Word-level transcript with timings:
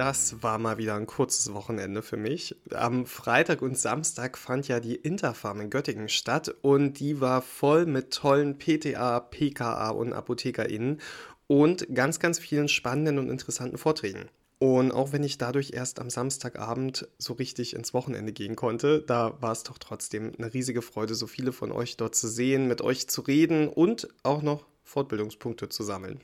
das 0.00 0.42
war 0.42 0.56
mal 0.56 0.78
wieder 0.78 0.94
ein 0.94 1.04
kurzes 1.04 1.52
Wochenende 1.52 2.00
für 2.00 2.16
mich. 2.16 2.56
Am 2.72 3.04
Freitag 3.04 3.60
und 3.60 3.76
Samstag 3.76 4.38
fand 4.38 4.66
ja 4.66 4.80
die 4.80 4.94
Interfarm 4.94 5.60
in 5.60 5.68
Göttingen 5.68 6.08
statt 6.08 6.54
und 6.62 6.98
die 7.00 7.20
war 7.20 7.42
voll 7.42 7.84
mit 7.84 8.10
tollen 8.10 8.56
PTA, 8.56 9.20
PKA 9.20 9.90
und 9.90 10.14
ApothekerInnen 10.14 11.02
und 11.48 11.94
ganz, 11.94 12.18
ganz 12.18 12.38
vielen 12.38 12.68
spannenden 12.68 13.18
und 13.18 13.28
interessanten 13.28 13.76
Vorträgen. 13.76 14.30
Und 14.58 14.90
auch 14.90 15.12
wenn 15.12 15.22
ich 15.22 15.36
dadurch 15.36 15.72
erst 15.74 16.00
am 16.00 16.08
Samstagabend 16.08 17.06
so 17.18 17.34
richtig 17.34 17.76
ins 17.76 17.92
Wochenende 17.92 18.32
gehen 18.32 18.56
konnte, 18.56 19.02
da 19.02 19.36
war 19.42 19.52
es 19.52 19.64
doch 19.64 19.76
trotzdem 19.76 20.32
eine 20.38 20.54
riesige 20.54 20.80
Freude, 20.80 21.14
so 21.14 21.26
viele 21.26 21.52
von 21.52 21.72
euch 21.72 21.98
dort 21.98 22.14
zu 22.14 22.26
sehen, 22.26 22.68
mit 22.68 22.80
euch 22.80 23.06
zu 23.08 23.20
reden 23.20 23.68
und 23.68 24.08
auch 24.22 24.40
noch 24.40 24.64
Fortbildungspunkte 24.82 25.68
zu 25.68 25.82
sammeln. 25.82 26.22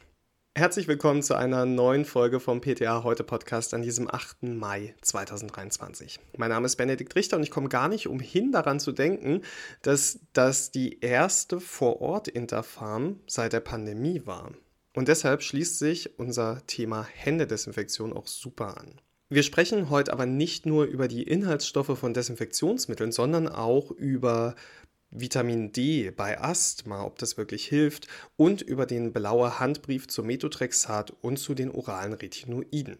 Herzlich 0.57 0.89
willkommen 0.89 1.23
zu 1.23 1.35
einer 1.35 1.67
neuen 1.67 2.07
Folge 2.07 2.41
vom 2.41 2.63
PTA 2.63 3.05
Heute 3.05 3.25
Podcast 3.25 3.75
an 3.75 3.83
diesem 3.83 4.11
8. 4.11 4.45
Mai 4.45 4.95
2023. 5.03 6.19
Mein 6.39 6.49
Name 6.49 6.65
ist 6.65 6.77
Benedikt 6.77 7.15
Richter 7.15 7.37
und 7.37 7.43
ich 7.43 7.51
komme 7.51 7.69
gar 7.69 7.89
nicht 7.89 8.07
umhin 8.07 8.53
daran 8.53 8.81
zu 8.81 8.93
denken, 8.93 9.43
dass 9.83 10.19
das 10.33 10.71
die 10.71 11.01
erste 11.01 11.61
Vor-Ort-Interfarm 11.61 13.21
seit 13.27 13.53
der 13.53 13.61
Pandemie 13.61 14.23
war. 14.25 14.51
Und 14.95 15.09
deshalb 15.09 15.43
schließt 15.43 15.79
sich 15.79 16.19
unser 16.19 16.67
Thema 16.67 17.05
Händedesinfektion 17.05 18.15
auch 18.15 18.27
super 18.27 18.79
an. 18.79 18.99
Wir 19.29 19.43
sprechen 19.43 19.91
heute 19.91 20.11
aber 20.11 20.25
nicht 20.25 20.65
nur 20.65 20.85
über 20.85 21.07
die 21.07 21.25
Inhaltsstoffe 21.25 21.99
von 21.99 22.15
Desinfektionsmitteln, 22.15 23.13
sondern 23.13 23.47
auch 23.47 23.91
über 23.91 24.55
Vitamin 25.21 25.73
D 25.73 26.11
bei 26.11 26.41
Asthma, 26.41 27.05
ob 27.05 27.19
das 27.19 27.37
wirklich 27.37 27.67
hilft, 27.67 28.07
und 28.37 28.63
über 28.63 28.87
den 28.87 29.13
blaue 29.13 29.59
Handbrief 29.59 30.09
zu 30.09 30.23
Methotrexat 30.23 31.13
und 31.23 31.39
zu 31.39 31.55
den 31.55 31.71
oralen 31.71 32.13
Retinoiden. 32.13 32.99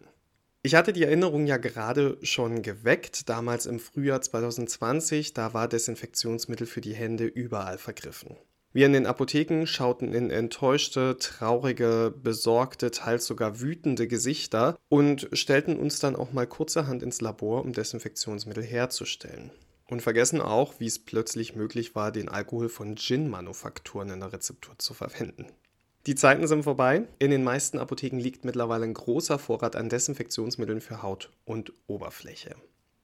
Ich 0.63 0.75
hatte 0.75 0.91
die 0.91 1.03
Erinnerung 1.03 1.47
ja 1.47 1.57
gerade 1.57 2.17
schon 2.23 2.61
geweckt, 2.61 3.29
damals 3.29 3.65
im 3.65 3.79
Frühjahr 3.79 4.21
2020, 4.21 5.33
da 5.33 5.53
war 5.53 5.67
Desinfektionsmittel 5.67 6.67
für 6.67 6.81
die 6.81 6.93
Hände 6.93 7.25
überall 7.25 7.77
vergriffen. 7.77 8.35
Wir 8.73 8.85
in 8.85 8.93
den 8.93 9.05
Apotheken 9.05 9.65
schauten 9.65 10.13
in 10.13 10.29
enttäuschte, 10.29 11.17
traurige, 11.19 12.13
besorgte, 12.15 12.91
teils 12.91 13.25
sogar 13.25 13.61
wütende 13.61 14.07
Gesichter 14.07 14.77
und 14.89 15.29
stellten 15.31 15.77
uns 15.77 15.99
dann 15.99 16.15
auch 16.15 16.33
mal 16.33 16.47
kurzerhand 16.47 17.01
ins 17.01 17.21
Labor, 17.21 17.63
um 17.63 17.71
Desinfektionsmittel 17.71 18.63
herzustellen. 18.63 19.51
Und 19.89 20.01
vergessen 20.01 20.41
auch, 20.41 20.79
wie 20.79 20.87
es 20.87 20.99
plötzlich 20.99 21.55
möglich 21.55 21.95
war, 21.95 22.11
den 22.11 22.27
Alkohol 22.27 22.67
von 22.67 22.95
Gin-Manufakturen 22.95 24.09
in 24.09 24.19
der 24.19 24.33
Rezeptur 24.33 24.77
zu 24.77 24.93
verwenden. 24.93 25.47
Die 26.07 26.15
Zeiten 26.15 26.47
sind 26.47 26.63
vorbei. 26.63 27.03
In 27.19 27.31
den 27.31 27.43
meisten 27.43 27.79
Apotheken 27.79 28.19
liegt 28.19 28.45
mittlerweile 28.45 28.85
ein 28.85 28.93
großer 28.93 29.39
Vorrat 29.39 29.75
an 29.75 29.89
Desinfektionsmitteln 29.89 30.81
für 30.81 31.01
Haut 31.01 31.31
und 31.45 31.73
Oberfläche. 31.87 32.55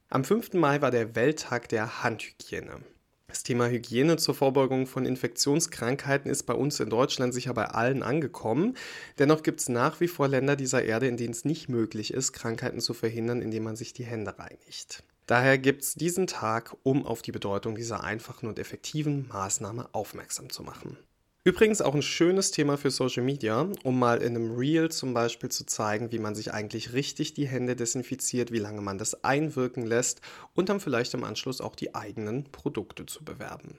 Am 0.10 0.24
5. 0.24 0.54
Mai 0.54 0.82
war 0.82 0.92
der 0.92 1.16
Welttag 1.16 1.70
der 1.70 2.04
Handhygiene. 2.04 2.82
Das 3.28 3.44
Thema 3.44 3.68
Hygiene 3.68 4.18
zur 4.18 4.36
Vorbeugung 4.36 4.86
von 4.86 5.06
Infektionskrankheiten 5.06 6.30
ist 6.30 6.44
bei 6.44 6.54
uns 6.54 6.80
in 6.80 6.90
Deutschland 6.90 7.34
sicher 7.34 7.54
bei 7.54 7.66
allen 7.66 8.04
angekommen. 8.04 8.78
Dennoch 9.18 9.42
gibt 9.42 9.60
es 9.60 9.70
nach 9.70 10.00
wie 10.00 10.08
vor 10.08 10.28
Länder 10.28 10.56
dieser 10.56 10.84
Erde, 10.84 11.08
in 11.08 11.18
denen 11.18 11.34
es 11.34 11.44
nicht 11.44 11.68
möglich 11.68 12.14
ist, 12.14 12.32
Krankheiten 12.32 12.80
zu 12.80 12.94
verhindern, 12.94 13.42
indem 13.42 13.64
man 13.64 13.76
sich 13.76 13.92
die 13.94 14.06
Hände 14.06 14.38
reinigt. 14.38 15.04
Daher 15.26 15.58
gibt 15.58 15.84
es 15.84 15.94
diesen 15.94 16.28
Tag, 16.28 16.76
um 16.84 17.06
auf 17.06 17.22
die 17.22 17.32
Bedeutung 17.32 17.76
dieser 17.76 18.04
einfachen 18.04 18.48
und 18.48 18.60
effektiven 18.60 19.28
Maßnahme 19.30 19.90
aufmerksam 19.94 20.50
zu 20.50 20.64
machen. 20.64 20.98
Übrigens 21.46 21.82
auch 21.82 21.94
ein 21.94 22.02
schönes 22.02 22.52
Thema 22.52 22.78
für 22.78 22.90
Social 22.90 23.24
Media, 23.24 23.68
um 23.84 24.00
mal 24.00 24.22
in 24.22 24.36
einem 24.36 24.56
Reel 24.56 24.90
zum 24.90 25.14
Beispiel 25.14 25.50
zu 25.50 25.66
zeigen, 25.66 26.14
wie 26.14 26.20
man 26.20 26.36
sich 26.36 26.54
eigentlich 26.54 26.94
richtig 26.94 27.34
die 27.34 27.48
Hände 27.48 27.76
desinfiziert, 27.76 28.54
wie 28.54 28.60
lange 28.60 28.82
man 28.82 28.98
das 28.98 29.26
einwirken 29.26 29.86
lässt 29.86 30.22
und 30.54 30.70
dann 30.70 30.80
vielleicht 30.80 31.14
im 31.14 31.26
Anschluss 31.26 31.60
auch 31.60 31.76
die 31.76 31.96
eigenen 31.96 32.46
Produkte 32.46 33.06
zu 33.06 33.26
bewerben. 33.26 33.78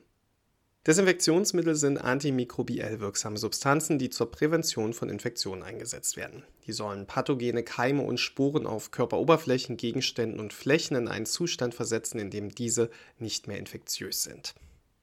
Desinfektionsmittel 0.86 1.76
sind 1.76 1.96
antimikrobiell 1.96 3.00
wirksame 3.00 3.38
Substanzen, 3.38 3.98
die 3.98 4.10
zur 4.10 4.30
Prävention 4.30 4.92
von 4.92 5.08
Infektionen 5.08 5.62
eingesetzt 5.62 6.18
werden. 6.18 6.44
Die 6.66 6.72
sollen 6.72 7.06
pathogene 7.06 7.62
Keime 7.62 8.02
und 8.02 8.20
Sporen 8.20 8.66
auf 8.66 8.90
Körperoberflächen, 8.90 9.78
Gegenständen 9.78 10.38
und 10.38 10.52
Flächen 10.52 10.94
in 10.94 11.08
einen 11.08 11.24
Zustand 11.24 11.74
versetzen, 11.74 12.18
in 12.18 12.28
dem 12.28 12.54
diese 12.54 12.90
nicht 13.18 13.48
mehr 13.48 13.58
infektiös 13.58 14.24
sind. 14.24 14.54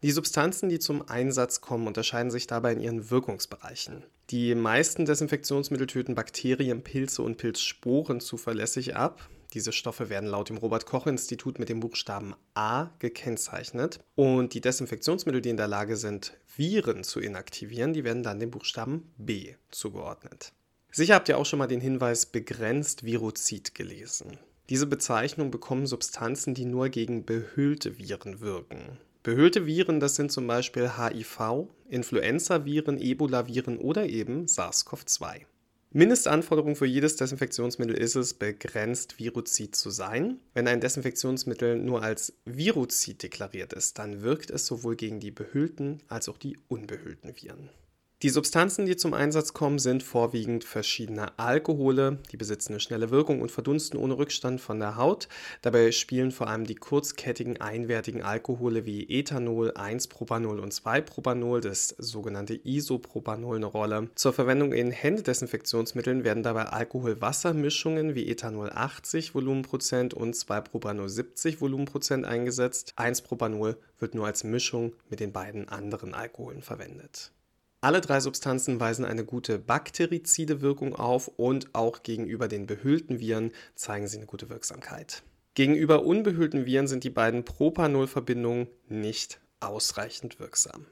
Die 0.04 0.12
Substanzen, 0.12 0.70
die 0.70 0.80
zum 0.80 1.08
Einsatz 1.08 1.62
kommen, 1.62 1.88
unterscheiden 1.88 2.32
sich 2.32 2.46
dabei 2.46 2.74
in 2.74 2.82
ihren 2.82 3.10
Wirkungsbereichen. 3.10 4.04
Die 4.30 4.54
meisten 4.54 5.06
Desinfektionsmittel 5.06 5.88
töten 5.88 6.14
Bakterien, 6.14 6.84
Pilze 6.84 7.24
und 7.24 7.38
Pilzsporen 7.38 8.20
zuverlässig 8.20 8.96
ab. 8.96 9.30
Diese 9.54 9.74
Stoffe 9.74 10.10
werden 10.10 10.30
laut 10.30 10.50
dem 10.50 10.58
Robert 10.58 10.86
Koch 10.86 11.08
Institut 11.08 11.60
mit 11.60 11.68
dem 11.68 11.82
Buchstaben 11.82 12.36
A 12.54 12.90
gekennzeichnet 13.00 14.00
und 14.16 14.54
die 14.54 14.62
Desinfektionsmittel, 14.62 15.42
die 15.42 15.50
in 15.50 15.58
der 15.58 15.68
Lage 15.68 15.98
sind, 15.98 16.38
Viren 16.56 17.04
zu 17.04 17.20
inaktivieren, 17.20 17.94
die 17.94 18.04
werden 18.04 18.24
dann 18.24 18.40
dem 18.40 18.52
Buchstaben 18.52 19.12
B 19.18 19.56
zugeordnet. 19.70 20.54
Sicher 20.92 21.16
habt 21.16 21.30
ihr 21.30 21.38
auch 21.38 21.46
schon 21.46 21.60
mal 21.60 21.68
den 21.68 21.82
Hinweis 21.82 22.26
begrenzt 22.26 23.04
Virozid 23.04 23.76
gelesen. 23.76 24.38
Diese 24.70 24.88
Bezeichnung 24.88 25.52
bekommen 25.52 25.86
Substanzen, 25.86 26.54
die 26.54 26.66
nur 26.66 26.90
gegen 26.90 27.26
behüllte 27.26 27.98
Viren 27.98 28.40
wirken. 28.40 29.00
Behüllte 29.24 29.66
Viren, 29.66 30.00
das 30.00 30.16
sind 30.16 30.32
zum 30.32 30.48
Beispiel 30.48 30.98
HIV, 30.98 31.68
Influenza-Viren, 31.90 32.98
Ebola-Viren 32.98 33.78
oder 33.78 34.08
eben 34.08 34.48
SARS-CoV-2. 34.48 35.42
Mindestanforderung 35.94 36.78
für 36.78 36.86
jedes 36.86 37.18
Desinfektionsmittel 37.18 37.98
ist 37.98 38.16
es, 38.16 38.34
begrenzt 38.34 39.20
Viruzid 39.20 39.76
zu 39.76 39.90
sein. 39.90 40.40
Wenn 40.54 40.66
ein 40.70 40.80
Desinfektionsmittel 40.80 41.78
nur 41.78 42.02
als 42.02 42.34
Viruzid 42.46 43.24
deklariert 43.24 43.74
ist, 43.74 44.00
dann 44.00 44.22
wirkt 44.22 44.52
es 44.52 44.66
sowohl 44.66 44.96
gegen 44.96 45.20
die 45.20 45.32
behüllten 45.32 46.02
als 46.08 46.30
auch 46.30 46.38
die 46.38 46.58
unbehüllten 46.70 47.36
Viren. 47.36 47.70
Die 48.24 48.30
Substanzen, 48.30 48.86
die 48.86 48.96
zum 48.96 49.16
Einsatz 49.16 49.52
kommen, 49.52 49.80
sind 49.80 50.04
vorwiegend 50.04 50.64
verschiedene 50.64 51.40
Alkohole, 51.40 52.20
die 52.32 52.38
besitzen 52.38 52.74
eine 52.74 52.80
schnelle 52.80 53.10
Wirkung 53.10 53.42
und 53.42 53.50
verdunsten 53.50 54.00
ohne 54.00 54.16
Rückstand 54.16 54.62
von 54.62 54.80
der 54.80 54.96
Haut. 54.96 55.28
Dabei 55.64 55.92
spielen 55.92 56.30
vor 56.30 56.46
allem 56.46 56.66
die 56.66 56.76
kurzkettigen 56.76 57.60
einwertigen 57.60 58.22
Alkohole 58.22 58.86
wie 58.86 59.10
Ethanol, 59.10 59.72
1-Propanol 59.72 60.60
und 60.60 60.72
2-Propanol, 60.72 61.62
das 61.62 61.96
sogenannte 61.98 62.60
Isopropanol, 62.64 63.56
eine 63.56 63.66
Rolle. 63.66 64.12
Zur 64.14 64.34
Verwendung 64.34 64.72
in 64.72 64.92
Händedesinfektionsmitteln 64.92 66.24
werden 66.24 66.44
dabei 66.44 66.66
Alkohol-Wasser-Mischungen 66.66 68.14
wie 68.14 68.30
Ethanol 68.30 68.70
80 68.70 69.34
Volumenprozent 69.34 70.14
und 70.14 70.36
2-Propanol 70.36 71.10
70 71.10 71.60
Volumenprozent 71.60 72.28
eingesetzt. 72.28 72.94
1-Propanol 72.98 73.78
wird 73.98 74.14
nur 74.14 74.28
als 74.28 74.44
Mischung 74.44 74.94
mit 75.10 75.20
den 75.20 75.32
beiden 75.32 75.70
anderen 75.70 76.14
Alkoholen 76.14 76.62
verwendet. 76.62 77.32
Alle 77.84 78.00
drei 78.00 78.20
Substanzen 78.20 78.80
weisen 78.80 79.06
eine 79.06 79.26
gute 79.26 79.58
bakterizide 79.58 80.62
Wirkung 80.62 80.96
auf 80.96 81.28
und 81.28 81.74
auch 81.74 82.04
gegenüber 82.04 82.48
den 82.48 82.68
behüllten 82.68 83.20
Viren 83.20 83.52
zeigen 83.74 84.06
sie 84.06 84.18
eine 84.18 84.28
gute 84.28 84.50
Wirksamkeit. 84.50 85.24
Gegenüber 85.56 86.04
unbehüllten 86.06 86.68
Viren 86.68 86.88
sind 86.88 87.04
die 87.04 87.10
beiden 87.10 87.44
Propanol-Verbindungen 87.44 88.68
nicht 88.88 89.42
ausreichend 89.62 90.40
wirksam. 90.40 90.86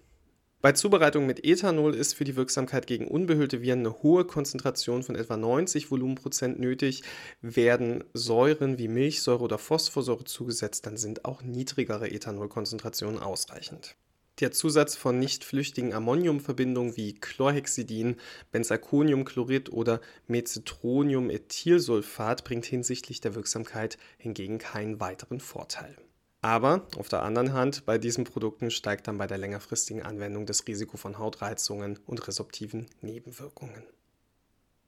Bei 0.61 0.71
Zubereitung 0.71 1.27
mit 1.27 1.45
Ethanol 1.45 1.93
ist 1.93 2.15
für 2.15 2.23
die 2.23 2.35
Wirksamkeit 2.35 2.87
gegen 2.87 3.07
unbehüllte 3.07 3.61
Viren 3.61 3.81
eine 3.81 4.01
hohe 4.01 4.25
Konzentration 4.25 5.03
von 5.03 5.15
etwa 5.15 5.37
90 5.37 5.91
Volumenprozent 5.91 6.59
nötig. 6.59 7.03
Werden 7.41 8.03
Säuren 8.13 8.79
wie 8.79 8.87
Milchsäure 8.87 9.43
oder 9.43 9.59
Phosphorsäure 9.59 10.23
zugesetzt, 10.23 10.87
dann 10.87 10.97
sind 10.97 11.23
auch 11.23 11.43
niedrigere 11.43 12.09
Ethanolkonzentrationen 12.09 13.19
ausreichend. 13.19 13.95
Der 14.39 14.51
Zusatz 14.53 14.95
von 14.95 15.19
nicht 15.19 15.43
flüchtigen 15.43 15.93
Ammoniumverbindungen 15.93 16.95
wie 16.95 17.13
Chlorhexidin, 17.13 18.15
Benzalkoniumchlorid 18.51 19.69
oder 19.71 19.99
Mezitroniumethylsulfat 20.27 22.45
bringt 22.45 22.65
hinsichtlich 22.65 23.19
der 23.19 23.35
Wirksamkeit 23.35 23.97
hingegen 24.17 24.57
keinen 24.57 25.01
weiteren 25.01 25.41
Vorteil. 25.41 25.97
Aber 26.41 26.87
auf 26.97 27.09
der 27.09 27.23
anderen 27.23 27.51
Hand, 27.51 27.85
bei 27.85 27.97
diesen 27.97 28.23
Produkten 28.23 28.71
steigt 28.71 29.09
dann 29.09 29.17
bei 29.17 29.27
der 29.27 29.37
längerfristigen 29.37 30.03
Anwendung 30.03 30.45
das 30.45 30.65
Risiko 30.67 30.95
von 30.95 31.17
Hautreizungen 31.17 31.99
und 32.05 32.25
resorptiven 32.25 32.87
Nebenwirkungen. 33.01 33.83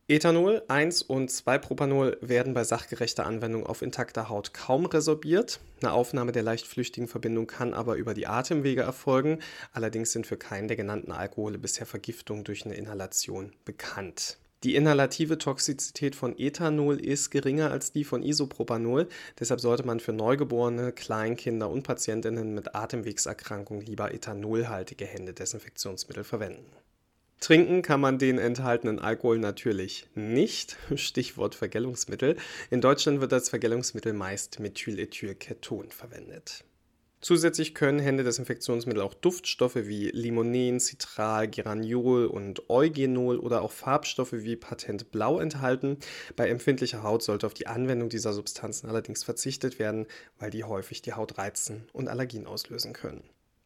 Ethanol, 0.07 0.61
1 0.67 1.03
und 1.03 1.29
2-Propanol 1.29 2.17
werden 2.21 2.53
bei 2.53 2.65
sachgerechter 2.65 3.25
Anwendung 3.25 3.65
auf 3.65 3.81
intakter 3.81 4.27
Haut 4.27 4.53
kaum 4.53 4.85
resorbiert. 4.85 5.61
Eine 5.81 5.93
Aufnahme 5.93 6.33
der 6.33 6.43
leicht 6.43 6.67
flüchtigen 6.67 7.07
Verbindung 7.07 7.47
kann 7.47 7.73
aber 7.73 7.95
über 7.95 8.13
die 8.13 8.27
Atemwege 8.27 8.81
erfolgen. 8.81 9.39
Allerdings 9.71 10.11
sind 10.11 10.27
für 10.27 10.37
keinen 10.37 10.67
der 10.67 10.75
genannten 10.75 11.13
Alkohole 11.13 11.59
bisher 11.59 11.85
Vergiftungen 11.85 12.43
durch 12.43 12.65
eine 12.65 12.75
Inhalation 12.75 13.53
bekannt. 13.63 14.37
Die 14.63 14.75
inhalative 14.75 15.37
Toxizität 15.37 16.15
von 16.15 16.37
Ethanol 16.37 16.99
ist 16.99 17.31
geringer 17.31 17.71
als 17.71 17.91
die 17.91 18.03
von 18.03 18.21
Isopropanol, 18.21 19.07
deshalb 19.39 19.59
sollte 19.59 19.83
man 19.83 19.99
für 19.99 20.13
Neugeborene, 20.13 20.91
Kleinkinder 20.91 21.67
und 21.67 21.81
Patientinnen 21.81 22.53
mit 22.53 22.75
Atemwegserkrankungen 22.75 23.83
lieber 23.83 24.13
ethanolhaltige 24.13 25.05
Händedesinfektionsmittel 25.05 26.23
verwenden. 26.23 26.80
Trinken 27.41 27.81
kann 27.81 27.99
man 27.99 28.19
den 28.19 28.37
enthaltenen 28.37 28.99
Alkohol 28.99 29.39
natürlich 29.39 30.07
nicht. 30.13 30.77
Stichwort 30.95 31.55
Vergällungsmittel. 31.55 32.37
In 32.69 32.81
Deutschland 32.81 33.19
wird 33.19 33.33
als 33.33 33.49
Vergällungsmittel 33.49 34.13
meist 34.13 34.59
Methylethylketon 34.59 35.89
verwendet. 35.89 36.63
Zusätzlich 37.19 37.73
können 37.73 37.97
Händedesinfektionsmittel 37.97 39.01
auch 39.01 39.15
Duftstoffe 39.15 39.75
wie 39.75 40.09
Limonen, 40.09 40.79
Citral, 40.79 41.47
Geraniol 41.47 42.27
und 42.27 42.69
Eugenol 42.69 43.39
oder 43.39 43.63
auch 43.63 43.71
Farbstoffe 43.71 44.33
wie 44.33 44.55
Patent 44.55 45.09
Blau 45.11 45.39
enthalten. 45.39 45.97
Bei 46.35 46.47
empfindlicher 46.47 47.01
Haut 47.01 47.23
sollte 47.23 47.47
auf 47.47 47.55
die 47.55 47.67
Anwendung 47.67 48.09
dieser 48.09 48.33
Substanzen 48.33 48.87
allerdings 48.87 49.23
verzichtet 49.23 49.79
werden, 49.79 50.05
weil 50.37 50.51
die 50.51 50.63
häufig 50.63 51.01
die 51.01 51.13
Haut 51.13 51.39
reizen 51.39 51.87
und 51.91 52.07
Allergien 52.07 52.45
auslösen 52.45 52.93
können. 52.93 53.23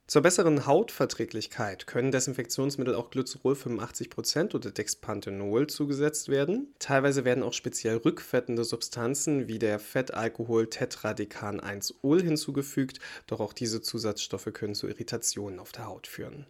Zur 0.08 0.22
besseren 0.22 0.68
Hautverträglichkeit 0.68 1.88
können 1.88 2.12
Desinfektionsmittel 2.12 2.94
auch 2.94 3.10
Glycerol 3.10 3.56
85% 3.56 4.54
oder 4.54 4.70
Dexpanthenol 4.70 5.66
zugesetzt 5.66 6.30
werden. 6.30 6.76
Teilweise 6.78 7.26
werden 7.26 7.44
auch 7.44 7.54
speziell 7.54 7.98
rückfettende 7.98 8.66
Substanzen 8.66 9.48
wie 9.48 9.58
der 9.58 9.80
Fettalkohol 9.80 10.70
Tetradecan 10.70 11.60
1-Ol 11.60 12.22
hinzugefügt, 12.22 13.00
doch 13.26 13.40
auch 13.40 13.52
diese 13.52 13.82
Zusatzstoffe 13.82 14.54
können 14.54 14.76
zu 14.76 14.88
Irritationen 14.88 15.60
auf 15.60 15.72
der 15.72 15.88
Haut 15.88 16.06
führen. 16.06 16.46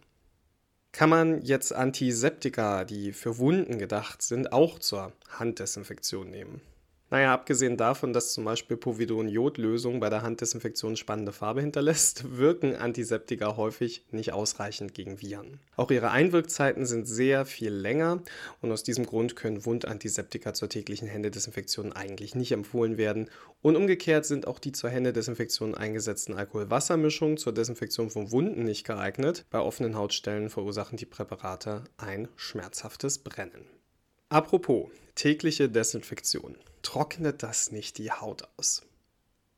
Kann 0.92 1.08
man 1.08 1.40
jetzt 1.40 1.72
Antiseptika, 1.72 2.84
die 2.84 3.14
für 3.14 3.38
Wunden 3.38 3.78
gedacht 3.78 4.20
sind, 4.20 4.52
auch 4.52 4.78
zur 4.78 5.12
Handdesinfektion 5.30 6.30
nehmen? 6.30 6.60
Naja, 7.08 7.32
abgesehen 7.32 7.76
davon, 7.76 8.12
dass 8.12 8.32
zum 8.32 8.44
Beispiel 8.44 8.76
Povidon-Jod-Lösung 8.76 10.00
bei 10.00 10.10
der 10.10 10.22
Handdesinfektion 10.22 10.96
spannende 10.96 11.32
Farbe 11.32 11.60
hinterlässt, 11.60 12.24
wirken 12.36 12.74
Antiseptika 12.74 13.56
häufig 13.56 14.04
nicht 14.10 14.32
ausreichend 14.32 14.92
gegen 14.92 15.22
Viren. 15.22 15.60
Auch 15.76 15.92
ihre 15.92 16.10
Einwirkzeiten 16.10 16.84
sind 16.84 17.06
sehr 17.06 17.46
viel 17.46 17.72
länger 17.72 18.22
und 18.60 18.72
aus 18.72 18.82
diesem 18.82 19.06
Grund 19.06 19.36
können 19.36 19.64
Wundantiseptika 19.64 20.52
zur 20.52 20.68
täglichen 20.68 21.06
Händedesinfektion 21.06 21.92
eigentlich 21.92 22.34
nicht 22.34 22.50
empfohlen 22.50 22.98
werden. 22.98 23.30
Und 23.62 23.76
umgekehrt 23.76 24.26
sind 24.26 24.48
auch 24.48 24.58
die 24.58 24.72
zur 24.72 24.90
Händedesinfektion 24.90 25.76
eingesetzten 25.76 26.34
Alkohol-Wasser-Mischungen 26.34 27.36
zur 27.36 27.54
Desinfektion 27.54 28.10
von 28.10 28.32
Wunden 28.32 28.64
nicht 28.64 28.84
geeignet. 28.84 29.44
Bei 29.50 29.60
offenen 29.60 29.94
Hautstellen 29.94 30.50
verursachen 30.50 30.96
die 30.96 31.06
Präparate 31.06 31.84
ein 31.98 32.26
schmerzhaftes 32.34 33.20
Brennen. 33.20 33.64
Apropos 34.28 34.90
tägliche 35.14 35.68
Desinfektion 35.68 36.56
trocknet 36.86 37.42
das 37.42 37.72
nicht 37.72 37.98
die 37.98 38.12
Haut 38.12 38.48
aus? 38.56 38.82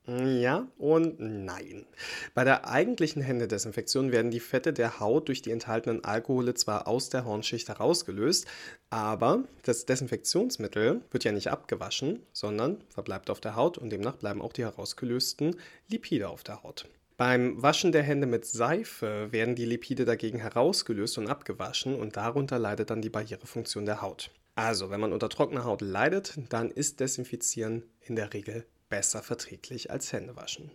Ja 0.06 0.66
und 0.78 1.20
nein. 1.20 1.84
Bei 2.32 2.42
der 2.42 2.66
eigentlichen 2.66 3.20
Händedesinfektion 3.20 4.10
werden 4.12 4.30
die 4.30 4.40
Fette 4.40 4.72
der 4.72 4.98
Haut 4.98 5.28
durch 5.28 5.42
die 5.42 5.50
enthaltenen 5.50 6.02
Alkohole 6.02 6.54
zwar 6.54 6.88
aus 6.88 7.10
der 7.10 7.26
Hornschicht 7.26 7.69
herausgelöst, 7.69 8.46
aber 8.88 9.44
das 9.64 9.84
Desinfektionsmittel 9.84 11.02
wird 11.10 11.25
ja 11.25 11.32
nicht 11.32 11.50
abgewaschen, 11.50 12.22
sondern 12.32 12.80
verbleibt 12.88 13.28
auf 13.28 13.42
der 13.42 13.54
Haut 13.56 13.76
und 13.76 13.90
demnach 13.90 14.16
bleiben 14.16 14.40
auch 14.40 14.54
die 14.54 14.64
herausgelösten 14.64 15.56
Lipide 15.88 16.30
auf 16.30 16.42
der 16.42 16.62
Haut. 16.62 16.86
Beim 17.19 17.62
Waschen 17.62 17.92
der 17.92 18.04
Hände 18.04 18.26
mit 18.26 18.46
Seife 18.46 19.30
werden 19.32 19.54
die 19.54 19.66
Lipide 19.66 20.06
dagegen 20.06 20.38
herausgelöst 20.38 21.19
und 21.19 21.28
abgewaschen 21.28 21.94
und 21.94 22.16
darunter 22.16 22.58
leidet 22.58 22.88
dann 22.88 23.02
die 23.02 23.10
Barrierefunktion 23.10 23.84
der 23.84 24.00
Haut. 24.00 24.30
Also, 24.58 24.90
wenn 24.90 24.99
man 24.99 25.12
unter 25.12 25.28
trockener 25.28 25.62
Haut 25.62 25.82
leidet, 25.82 26.37
dann 26.49 26.72
ist 26.72 26.99
Desinfizieren 26.99 27.84
in 28.00 28.16
der 28.16 28.34
Regel 28.34 28.66
besser 28.88 29.22
verträglich 29.22 29.93
als 29.93 30.12
Händewaschen. 30.12 30.72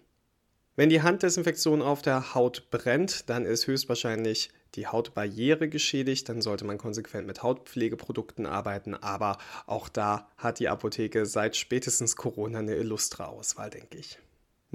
Wenn 0.77 0.87
die 0.87 1.01
Handdesinfektion 1.01 1.81
auf 1.81 2.01
der 2.01 2.33
Haut 2.33 2.71
brennt, 2.71 3.29
dann 3.29 3.45
ist 3.45 3.67
höchstwahrscheinlich 3.67 4.51
die 4.75 4.87
Hautbarriere 4.87 5.67
geschädigt, 5.67 6.29
dann 6.29 6.41
sollte 6.41 6.63
man 6.63 6.77
konsequent 6.77 7.27
mit 7.27 7.43
Hautpflegeprodukten 7.43 8.45
arbeiten, 8.45 8.93
aber 8.93 9.37
auch 9.65 9.89
da 9.89 10.29
hat 10.37 10.59
die 10.59 10.69
Apotheke 10.69 11.25
seit 11.25 11.57
spätestens 11.57 12.15
Corona 12.15 12.59
eine 12.59 12.75
illustre 12.75 13.27
Auswahl, 13.27 13.69
denke 13.69 13.97
ich. 13.97 14.17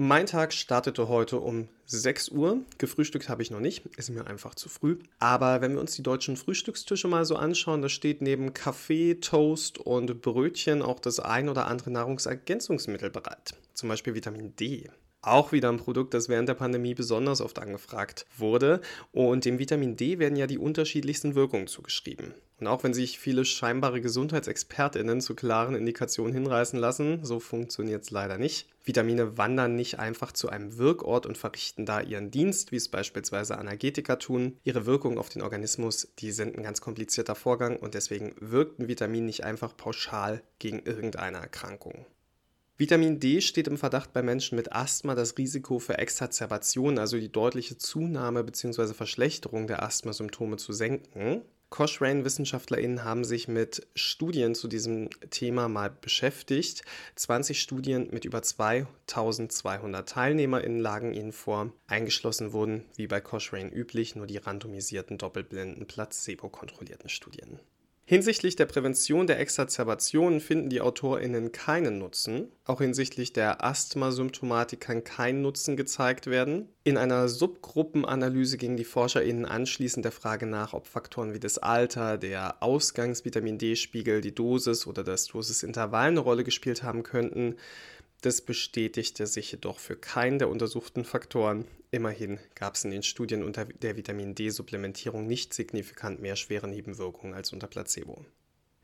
Mein 0.01 0.27
Tag 0.27 0.53
startete 0.53 1.09
heute 1.09 1.41
um 1.41 1.67
6 1.87 2.29
Uhr. 2.29 2.61
Gefrühstückt 2.77 3.27
habe 3.27 3.41
ich 3.41 3.51
noch 3.51 3.59
nicht, 3.59 3.85
ist 3.97 4.09
mir 4.09 4.27
einfach 4.27 4.55
zu 4.55 4.69
früh. 4.69 4.97
Aber 5.19 5.59
wenn 5.59 5.73
wir 5.73 5.81
uns 5.81 5.93
die 5.93 6.03
deutschen 6.03 6.37
Frühstückstische 6.37 7.09
mal 7.09 7.25
so 7.25 7.35
anschauen, 7.35 7.81
da 7.81 7.89
steht 7.89 8.21
neben 8.21 8.53
Kaffee, 8.53 9.15
Toast 9.15 9.77
und 9.77 10.21
Brötchen 10.21 10.81
auch 10.81 11.01
das 11.01 11.19
ein 11.19 11.49
oder 11.49 11.67
andere 11.67 11.91
Nahrungsergänzungsmittel 11.91 13.09
bereit. 13.09 13.55
Zum 13.73 13.89
Beispiel 13.89 14.15
Vitamin 14.15 14.55
D. 14.55 14.89
Auch 15.21 15.51
wieder 15.51 15.69
ein 15.69 15.77
Produkt, 15.77 16.13
das 16.13 16.29
während 16.29 16.47
der 16.47 16.53
Pandemie 16.53 16.93
besonders 16.93 17.41
oft 17.41 17.59
angefragt 17.59 18.25
wurde. 18.37 18.79
Und 19.11 19.43
dem 19.43 19.59
Vitamin 19.59 19.97
D 19.97 20.17
werden 20.17 20.37
ja 20.37 20.47
die 20.47 20.57
unterschiedlichsten 20.57 21.35
Wirkungen 21.35 21.67
zugeschrieben. 21.67 22.33
Und 22.61 22.67
auch 22.67 22.83
wenn 22.83 22.93
sich 22.93 23.19
viele 23.19 23.43
scheinbare 23.43 23.99
GesundheitsexpertInnen 23.99 25.19
zu 25.19 25.35
klaren 25.35 25.75
Indikationen 25.75 26.33
hinreißen 26.33 26.79
lassen, 26.79 27.25
so 27.25 27.41
funktioniert 27.41 28.03
es 28.03 28.11
leider 28.11 28.37
nicht. 28.37 28.69
Vitamine 28.85 29.37
wandern 29.37 29.75
nicht 29.75 29.99
einfach 29.99 30.31
zu 30.31 30.49
einem 30.49 30.77
Wirkort 30.77 31.25
und 31.25 31.37
verrichten 31.37 31.85
da 31.85 31.99
ihren 31.99 32.31
Dienst, 32.31 32.71
wie 32.71 32.77
es 32.77 32.87
beispielsweise 32.87 33.57
Analgetika 33.57 34.15
tun. 34.15 34.57
Ihre 34.63 34.85
Wirkung 34.85 35.17
auf 35.17 35.27
den 35.27 35.41
Organismus, 35.41 36.13
die 36.19 36.31
sind 36.31 36.57
ein 36.57 36.63
ganz 36.63 36.79
komplizierter 36.79 37.35
Vorgang 37.35 37.75
und 37.75 37.93
deswegen 37.93 38.35
wirkt 38.39 38.79
ein 38.79 38.87
Vitamin 38.87 39.25
nicht 39.25 39.43
einfach 39.43 39.75
pauschal 39.75 40.41
gegen 40.59 40.79
irgendeine 40.79 41.39
Erkrankung. 41.39 42.05
Vitamin 42.79 43.19
D 43.19 43.41
steht 43.41 43.67
im 43.67 43.77
Verdacht 43.77 44.13
bei 44.13 44.21
Menschen 44.21 44.55
mit 44.55 44.71
Asthma, 44.71 45.13
das 45.13 45.37
Risiko 45.37 45.79
für 45.79 45.97
Exazerbation, 45.97 46.97
also 46.97 47.19
die 47.19 47.29
deutliche 47.29 47.77
Zunahme 47.77 48.41
bzw. 48.41 48.93
Verschlechterung 48.93 49.67
der 49.67 49.83
Asthmasymptome 49.83 50.55
zu 50.55 50.71
senken. 50.71 51.41
Cochrane-WissenschaftlerInnen 51.71 53.03
haben 53.03 53.25
sich 53.25 53.49
mit 53.49 53.85
Studien 53.95 54.55
zu 54.55 54.69
diesem 54.69 55.09
Thema 55.29 55.67
mal 55.67 55.89
beschäftigt. 55.89 56.83
20 57.15 57.59
Studien 57.59 58.07
mit 58.11 58.23
über 58.23 58.41
2200 58.41 60.07
TeilnehmerInnen 60.07 60.79
lagen 60.79 61.13
ihnen 61.13 61.33
vor. 61.33 61.73
Eingeschlossen 61.87 62.53
wurden, 62.53 62.85
wie 62.95 63.07
bei 63.07 63.19
Cochrane 63.19 63.73
üblich, 63.73 64.15
nur 64.15 64.25
die 64.25 64.37
randomisierten, 64.37 65.17
doppelblinden, 65.17 65.85
placebo-kontrollierten 65.85 67.09
Studien. 67.09 67.59
Hinsichtlich 68.09 68.55
der 68.55 68.65
Prävention 68.65 69.27
der 69.27 69.39
Exazerbation 69.39 70.39
finden 70.39 70.69
die 70.69 70.81
AutorInnen 70.81 71.51
keinen 71.51 71.99
Nutzen. 71.99 72.51
Auch 72.65 72.81
hinsichtlich 72.81 73.33
der 73.33 73.63
Asthmasymptomatik 73.63 74.79
kann 74.79 75.03
kein 75.03 75.43
Nutzen 75.43 75.77
gezeigt 75.77 76.25
werden. 76.25 76.69
In 76.83 76.97
einer 76.97 77.29
Subgruppenanalyse 77.29 78.57
gingen 78.57 78.77
die 78.77 78.83
ForscherInnen 78.83 79.45
anschließend 79.45 80.03
der 80.05 80.11
Frage 80.11 80.47
nach, 80.47 80.73
ob 80.73 80.87
Faktoren 80.87 81.35
wie 81.35 81.39
das 81.39 81.59
Alter, 81.59 82.17
der 82.17 82.63
Ausgangs-Vitamin 82.63 83.59
D-Spiegel, 83.59 84.21
die 84.21 84.33
Dosis 84.33 84.87
oder 84.87 85.03
das 85.03 85.27
Dosisintervall 85.27 86.07
eine 86.07 86.21
Rolle 86.21 86.43
gespielt 86.43 86.81
haben 86.81 87.03
könnten. 87.03 87.57
Das 88.21 88.41
bestätigte 88.41 89.27
sich 89.27 89.53
jedoch 89.53 89.79
für 89.79 89.95
keinen 89.95 90.39
der 90.39 90.49
untersuchten 90.49 91.05
Faktoren. 91.05 91.65
Immerhin 91.89 92.37
gab 92.53 92.75
es 92.75 92.83
in 92.83 92.91
den 92.91 93.03
Studien 93.03 93.43
unter 93.43 93.63
der 93.65 93.95
Vitamin 93.95 94.35
D-Supplementierung 94.35 95.25
nicht 95.25 95.53
signifikant 95.53 96.21
mehr 96.21 96.35
schwere 96.35 96.67
Nebenwirkungen 96.67 97.33
als 97.33 97.53
unter 97.53 97.67
Placebo. 97.67 98.25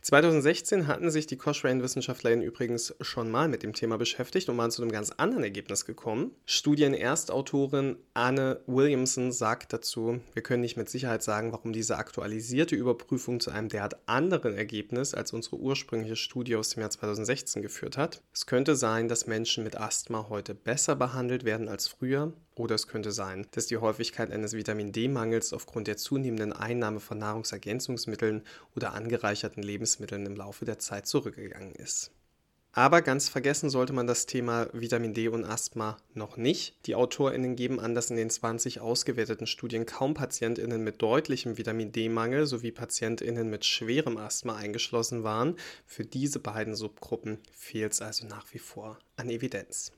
2016 0.06 0.86
hatten 0.86 1.10
sich 1.10 1.26
die 1.26 1.36
Cochrane-WissenschaftlerInnen 1.36 2.46
übrigens 2.46 2.94
schon 3.02 3.32
mal 3.32 3.48
mit 3.48 3.64
dem 3.64 3.74
Thema 3.74 3.98
beschäftigt 3.98 4.48
und 4.50 4.58
waren 4.60 4.70
zu 4.70 4.84
einem 4.84 4.92
ganz 4.92 5.10
anderen 5.10 5.44
Ergebnis 5.44 5.84
gekommen. 5.84 6.30
Studienerstautorin 6.46 7.98
Anne 8.14 8.62
Williamson 8.68 9.32
sagt 9.32 9.74
dazu, 9.74 10.20
wir 10.34 10.44
können 10.44 10.62
nicht 10.62 10.78
mit 10.78 10.92
Sicherheit 10.92 11.24
sagen, 11.24 11.52
warum 11.54 11.74
diese 11.74 11.98
aktualisierte 11.98 12.76
Überprüfung 12.76 13.40
zu 13.40 13.50
einem 13.50 13.68
derart 13.68 13.96
anderen 14.06 14.54
Ergebnis 14.54 15.16
als 15.16 15.34
unsere 15.34 15.56
ursprüngliche 15.56 16.18
Studie 16.18 16.56
aus 16.56 16.70
dem 16.70 16.82
Jahr 16.82 16.92
2016 16.92 17.64
geführt 17.64 17.98
hat. 17.98 18.22
Es 18.32 18.46
könnte 18.46 18.76
sein, 18.76 19.08
dass 19.08 19.26
Menschen 19.26 19.64
mit 19.64 19.76
Asthma 19.76 20.28
heute 20.30 20.54
besser 20.54 20.96
behandelt 20.96 21.46
werden 21.46 21.68
als 21.68 21.88
früher 21.88 22.32
oder 22.56 22.76
es 22.76 22.88
könnte 22.88 23.12
sein, 23.12 23.48
dass 23.52 23.68
die 23.68 23.78
Häufigkeit 23.78 24.32
eines 24.32 24.54
Vitamin 24.54 24.92
D-Mangels 24.92 25.54
aufgrund 25.54 25.88
der 25.88 25.98
zunehmenden 25.98 26.54
Einnahme 26.54 27.00
von 27.00 27.18
Nahrungsergänzungsmitteln 27.18 28.44
oder 28.76 28.94
angereicherten 28.94 29.62
Lebensmitteln 29.62 30.26
im 30.26 30.36
Laufe 30.36 30.66
der 30.66 30.80
Zeit 30.80 31.06
zurückgegangen 31.08 31.76
ist. 31.76 32.12
Aber 32.78 33.02
ganz 33.02 33.30
vergessen 33.30 33.70
sollte 33.70 33.94
man 33.94 34.06
das 34.06 34.26
Thema 34.26 34.68
Vitamin 34.74 35.14
D 35.14 35.30
und 35.30 35.46
Asthma 35.46 35.96
noch 36.14 36.36
nicht. 36.36 36.76
Die 36.88 36.96
AutorInnen 36.96 37.56
geben 37.56 37.80
an, 37.80 37.96
dass 37.96 38.10
in 38.10 38.18
den 38.18 38.30
20 38.30 38.82
ausgewerteten 38.82 39.48
Studien 39.48 39.86
kaum 39.86 40.14
PatientInnen 40.14 40.84
mit 40.84 41.02
deutlichem 41.02 41.58
Vitamin 41.58 41.94
D-Mangel 41.94 42.46
sowie 42.46 42.72
PatientInnen 42.72 43.50
mit 43.50 43.64
schwerem 43.64 44.18
Asthma 44.18 44.58
eingeschlossen 44.58 45.24
waren. 45.24 45.56
Für 45.86 46.04
diese 46.04 46.40
beiden 46.40 46.76
Subgruppen 46.76 47.38
fehlt 47.54 47.94
es 47.94 48.02
also 48.02 48.28
nach 48.28 48.54
wie 48.54 48.60
vor 48.60 49.00
an 49.16 49.30
Evidenz. 49.30 49.94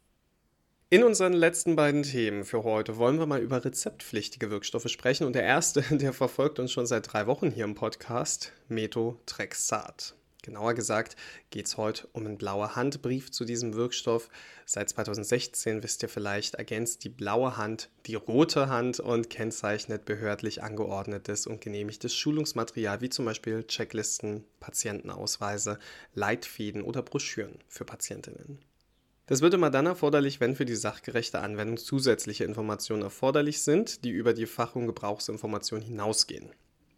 In 0.90 1.04
unseren 1.04 1.34
letzten 1.34 1.76
beiden 1.76 2.04
Themen 2.04 2.46
für 2.46 2.64
heute 2.64 2.96
wollen 2.96 3.20
wir 3.20 3.26
mal 3.26 3.42
über 3.42 3.66
rezeptpflichtige 3.66 4.50
Wirkstoffe 4.50 4.88
sprechen 4.88 5.28
und 5.28 5.34
der 5.34 5.44
erste, 5.44 5.82
der 5.98 6.14
verfolgt 6.14 6.60
uns 6.60 6.72
schon 6.72 6.88
seit 6.88 7.12
drei 7.12 7.28
Wochen 7.28 7.52
hier 7.52 7.66
im 7.66 7.76
Podcast, 7.76 8.54
Methotrexat. 8.70 10.16
Genauer 10.44 10.76
gesagt 10.76 11.18
geht 11.50 11.66
es 11.66 11.76
heute 11.76 12.08
um 12.14 12.26
einen 12.26 12.38
blaue 12.38 12.78
Handbrief 12.78 13.32
zu 13.32 13.44
diesem 13.44 13.74
Wirkstoff. 13.74 14.30
Seit 14.66 14.88
2016 14.88 15.84
wisst 15.84 16.04
ihr 16.04 16.10
vielleicht, 16.10 16.56
ergänzt 16.56 17.04
die 17.04 17.10
blaue 17.10 17.58
Hand 17.58 17.90
die 18.06 18.16
rote 18.16 18.70
Hand 18.70 19.02
und 19.02 19.30
kennzeichnet 19.30 20.06
behördlich 20.06 20.64
angeordnetes 20.64 21.48
und 21.48 21.60
genehmigtes 21.60 22.16
Schulungsmaterial 22.16 23.02
wie 23.02 23.10
zum 23.10 23.26
Beispiel 23.26 23.66
Checklisten, 23.66 24.46
Patientenausweise, 24.62 25.80
Leitfäden 26.14 26.82
oder 26.82 27.02
Broschüren 27.02 27.60
für 27.68 27.84
Patientinnen. 27.84 28.60
Das 29.28 29.42
wird 29.42 29.54
immer 29.54 29.70
dann 29.70 29.86
erforderlich, 29.86 30.40
wenn 30.40 30.56
für 30.56 30.64
die 30.64 30.76
sachgerechte 30.76 31.40
Anwendung 31.40 31.76
zusätzliche 31.76 32.46
Informationen 32.46 33.04
erforderlich 33.04 33.62
sind, 33.62 34.06
die 34.06 34.10
über 34.10 34.34
die 34.34 34.46
Fach- 34.46 34.76
und 34.76 34.88
Gebrauchsinformation 34.88 35.82
hinausgehen. 35.82 36.50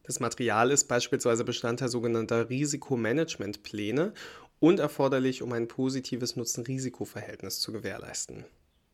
Das 0.04 0.20
Material 0.20 0.70
ist 0.70 0.86
beispielsweise 0.86 1.44
Bestandteil 1.44 1.90
sogenannter 1.90 2.50
Risikomanagementpläne 2.50 4.14
und 4.60 4.80
erforderlich, 4.80 5.42
um 5.42 5.54
ein 5.54 5.68
positives 5.68 6.36
Nutzen-Risiko-Verhältnis 6.36 7.62
zu 7.62 7.72
gewährleisten. 7.72 8.46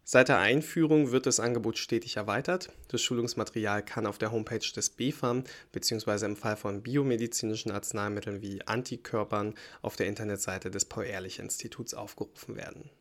Seit 0.05 0.29
der 0.29 0.37
Einführung 0.37 1.11
wird 1.11 1.25
das 1.25 1.41
Angebot 1.41 1.77
stetig 1.77 2.15
erweitert. 2.15 2.71
Das 2.87 3.01
Schulungsmaterial 3.01 3.83
kann 3.83 4.05
auf 4.05 4.17
der 4.17 4.31
Homepage 4.31 4.59
des 4.59 4.91
BfArM 4.91 5.43
bzw. 5.73 6.25
im 6.25 6.35
Fall 6.37 6.55
von 6.55 6.83
biomedizinischen 6.83 7.71
Arzneimitteln 7.71 8.41
wie 8.41 8.61
Antikörpern 8.65 9.55
auf 9.81 9.97
der 9.97 10.07
Internetseite 10.07 10.71
des 10.71 10.85
Paul-Ehrlich-Instituts 10.85 11.95
aufgerufen 11.95 12.55
werden. 12.55 12.91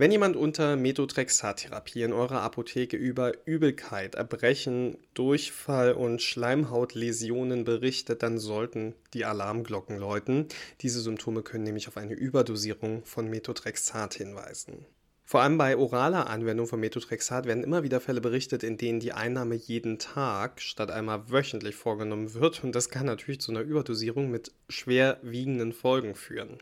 Wenn 0.00 0.12
jemand 0.12 0.36
unter 0.36 0.76
Methotrexat-Therapie 0.76 2.02
in 2.02 2.12
eurer 2.12 2.42
Apotheke 2.42 2.96
über 2.96 3.32
Übelkeit, 3.46 4.14
Erbrechen, 4.14 4.96
Durchfall 5.14 5.92
und 5.92 6.22
Schleimhautläsionen 6.22 7.64
berichtet, 7.64 8.22
dann 8.22 8.38
sollten 8.38 8.94
die 9.12 9.24
Alarmglocken 9.24 9.98
läuten. 9.98 10.46
Diese 10.82 11.00
Symptome 11.00 11.42
können 11.42 11.64
nämlich 11.64 11.88
auf 11.88 11.96
eine 11.96 12.14
Überdosierung 12.14 13.04
von 13.04 13.28
Methotrexat 13.28 14.14
hinweisen. 14.14 14.86
Vor 15.24 15.42
allem 15.42 15.58
bei 15.58 15.76
oraler 15.76 16.30
Anwendung 16.30 16.68
von 16.68 16.78
Methotrexat 16.78 17.46
werden 17.46 17.64
immer 17.64 17.82
wieder 17.82 18.00
Fälle 18.00 18.20
berichtet, 18.20 18.62
in 18.62 18.76
denen 18.76 19.00
die 19.00 19.14
Einnahme 19.14 19.56
jeden 19.56 19.98
Tag 19.98 20.60
statt 20.60 20.92
einmal 20.92 21.28
wöchentlich 21.28 21.74
vorgenommen 21.74 22.34
wird 22.34 22.62
und 22.62 22.72
das 22.72 22.88
kann 22.88 23.06
natürlich 23.06 23.40
zu 23.40 23.50
einer 23.50 23.62
Überdosierung 23.62 24.30
mit 24.30 24.52
schwerwiegenden 24.68 25.72
Folgen 25.72 26.14
führen. 26.14 26.58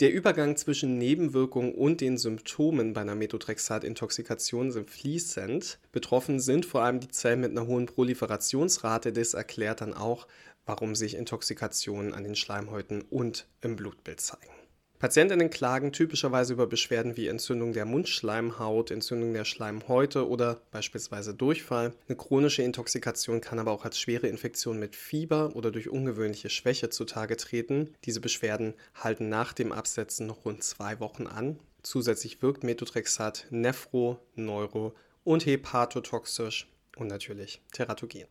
Der 0.00 0.14
Übergang 0.14 0.56
zwischen 0.56 0.96
Nebenwirkungen 0.96 1.74
und 1.74 2.00
den 2.00 2.16
Symptomen 2.16 2.94
bei 2.94 3.02
einer 3.02 3.14
Methotrexat-Intoxikation 3.14 4.72
sind 4.72 4.88
fließend. 4.88 5.78
Betroffen 5.92 6.40
sind 6.40 6.64
vor 6.64 6.80
allem 6.80 7.00
die 7.00 7.08
Zellen 7.08 7.42
mit 7.42 7.50
einer 7.50 7.66
hohen 7.66 7.84
Proliferationsrate. 7.84 9.12
Das 9.12 9.34
erklärt 9.34 9.82
dann 9.82 9.92
auch, 9.92 10.26
warum 10.64 10.94
sich 10.94 11.16
Intoxikationen 11.16 12.14
an 12.14 12.24
den 12.24 12.34
Schleimhäuten 12.34 13.02
und 13.02 13.46
im 13.60 13.76
Blutbild 13.76 14.22
zeigen. 14.22 14.59
Patientinnen 15.00 15.48
klagen 15.48 15.92
typischerweise 15.92 16.52
über 16.52 16.66
Beschwerden 16.66 17.16
wie 17.16 17.26
Entzündung 17.26 17.72
der 17.72 17.86
Mundschleimhaut, 17.86 18.90
Entzündung 18.90 19.32
der 19.32 19.46
Schleimhäute 19.46 20.28
oder 20.28 20.60
beispielsweise 20.72 21.32
Durchfall. 21.32 21.94
Eine 22.06 22.18
chronische 22.18 22.62
Intoxikation 22.62 23.40
kann 23.40 23.58
aber 23.58 23.70
auch 23.70 23.86
als 23.86 23.98
schwere 23.98 24.26
Infektion 24.26 24.78
mit 24.78 24.94
Fieber 24.94 25.56
oder 25.56 25.70
durch 25.70 25.88
ungewöhnliche 25.88 26.50
Schwäche 26.50 26.90
zutage 26.90 27.38
treten. 27.38 27.94
Diese 28.04 28.20
Beschwerden 28.20 28.74
halten 28.94 29.30
nach 29.30 29.54
dem 29.54 29.72
Absetzen 29.72 30.26
noch 30.26 30.44
rund 30.44 30.62
zwei 30.62 31.00
Wochen 31.00 31.26
an. 31.26 31.58
Zusätzlich 31.82 32.42
wirkt 32.42 32.62
Methotrexat 32.62 33.46
nephro-, 33.50 34.18
neuro- 34.34 34.94
und 35.24 35.46
hepatotoxisch 35.46 36.68
und 36.96 37.06
natürlich 37.06 37.62
teratogen. 37.72 38.26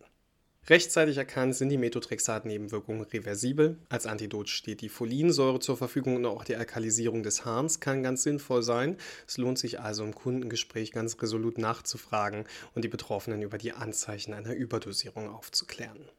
Rechtzeitig 0.68 1.18
erkannt 1.18 1.56
sind 1.56 1.70
die 1.70 1.78
Methotrexat-Nebenwirkungen 1.78 3.02
reversibel. 3.02 3.78
Als 3.90 4.06
Antidot 4.06 4.50
steht 4.50 4.82
die 4.82 4.90
Folinsäure 4.90 5.60
zur 5.60 5.78
Verfügung 5.78 6.16
und 6.16 6.26
auch 6.26 6.44
die 6.44 6.56
Alkalisierung 6.56 7.24
des 7.24 7.44
Harns 7.46 7.80
kann 7.80 8.04
ganz 8.04 8.24
sinnvoll 8.24 8.62
sein. 8.62 8.98
Es 9.28 9.38
lohnt 9.38 9.58
sich 9.58 9.80
also 9.80 10.04
im 10.04 10.14
Kundengespräch 10.14 10.92
ganz 10.92 11.20
resolut 11.22 11.58
nachzufragen 11.58 12.46
und 12.76 12.84
die 12.84 12.90
Betroffenen 12.90 13.42
über 13.42 13.58
die 13.58 13.72
Anzeichen 13.72 14.34
einer 14.34 14.54
Überdosierung 14.54 15.30
aufzuklären. 15.30 16.10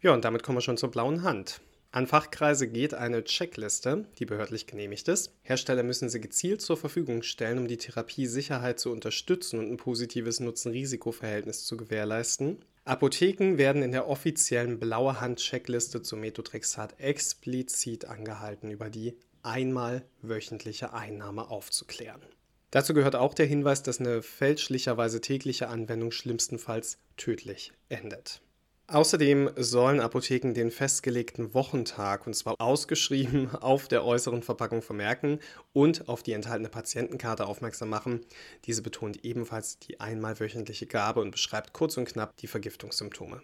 Ja, 0.00 0.14
und 0.14 0.24
damit 0.24 0.42
kommen 0.42 0.58
wir 0.58 0.62
schon 0.62 0.78
zur 0.78 0.90
blauen 0.90 1.22
Hand. 1.22 1.60
An 1.94 2.06
Fachkreise 2.08 2.66
geht 2.66 2.92
eine 2.92 3.22
Checkliste, 3.22 4.06
die 4.18 4.26
behördlich 4.26 4.66
genehmigt 4.66 5.06
ist. 5.06 5.32
Hersteller 5.42 5.84
müssen 5.84 6.08
sie 6.08 6.20
gezielt 6.20 6.60
zur 6.60 6.76
Verfügung 6.76 7.22
stellen, 7.22 7.58
um 7.58 7.68
die 7.68 7.76
Therapiesicherheit 7.76 8.80
zu 8.80 8.90
unterstützen 8.90 9.60
und 9.60 9.70
ein 9.70 9.76
positives 9.76 10.40
Nutzen-Risiko-Verhältnis 10.40 11.64
zu 11.64 11.76
gewährleisten. 11.76 12.64
Apotheken 12.86 13.56
werden 13.56 13.82
in 13.82 13.92
der 13.92 14.08
offiziellen 14.08 14.78
blaue 14.78 15.18
Hand-Checkliste 15.18 16.02
zu 16.02 16.16
Methotrexat 16.16 17.00
explizit 17.00 18.04
angehalten, 18.04 18.70
über 18.70 18.90
die 18.90 19.16
einmal 19.42 20.04
wöchentliche 20.20 20.92
Einnahme 20.92 21.48
aufzuklären. 21.48 22.20
Dazu 22.70 22.92
gehört 22.92 23.16
auch 23.16 23.32
der 23.32 23.46
Hinweis, 23.46 23.82
dass 23.82 24.00
eine 24.00 24.20
fälschlicherweise 24.20 25.22
tägliche 25.22 25.68
Anwendung 25.68 26.10
schlimmstenfalls 26.10 26.98
tödlich 27.16 27.72
endet. 27.88 28.42
Außerdem 28.86 29.50
sollen 29.56 29.98
Apotheken 29.98 30.52
den 30.52 30.70
festgelegten 30.70 31.54
Wochentag, 31.54 32.26
und 32.26 32.34
zwar 32.34 32.54
ausgeschrieben, 32.58 33.54
auf 33.60 33.88
der 33.88 34.04
äußeren 34.04 34.42
Verpackung 34.42 34.82
vermerken 34.82 35.38
und 35.72 36.06
auf 36.08 36.22
die 36.22 36.32
enthaltene 36.32 36.68
Patientenkarte 36.68 37.46
aufmerksam 37.46 37.88
machen. 37.88 38.20
Diese 38.66 38.82
betont 38.82 39.24
ebenfalls 39.24 39.78
die 39.78 40.00
einmal 40.00 40.38
wöchentliche 40.38 40.86
Gabe 40.86 41.22
und 41.22 41.30
beschreibt 41.30 41.72
kurz 41.72 41.96
und 41.96 42.04
knapp 42.04 42.36
die 42.36 42.46
Vergiftungssymptome. 42.46 43.40